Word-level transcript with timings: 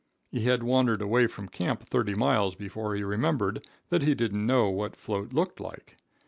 He 0.31 0.45
had 0.45 0.63
wandered 0.63 0.99
away 0.99 1.27
from 1.27 1.47
camp 1.47 1.83
thirty 1.83 2.15
miles 2.15 2.55
before 2.55 2.95
he 2.95 3.03
remembered 3.03 3.67
that 3.89 4.01
he 4.01 4.15
didn't 4.15 4.47
know 4.47 4.67
what 4.67 4.95
float 4.95 5.31
looked 5.31 5.59
like. 5.59 5.95